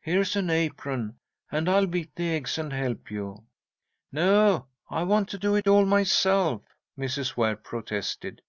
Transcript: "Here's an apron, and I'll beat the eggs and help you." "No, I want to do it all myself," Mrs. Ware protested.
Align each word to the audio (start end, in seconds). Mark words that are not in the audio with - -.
"Here's 0.00 0.34
an 0.34 0.50
apron, 0.50 1.14
and 1.52 1.68
I'll 1.68 1.86
beat 1.86 2.12
the 2.16 2.30
eggs 2.30 2.58
and 2.58 2.72
help 2.72 3.08
you." 3.08 3.44
"No, 4.10 4.66
I 4.90 5.04
want 5.04 5.28
to 5.28 5.38
do 5.38 5.54
it 5.54 5.68
all 5.68 5.84
myself," 5.86 6.62
Mrs. 6.98 7.36
Ware 7.36 7.54
protested. 7.54 8.42